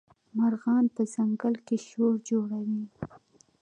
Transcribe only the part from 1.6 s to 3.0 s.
کي شور جوړوي.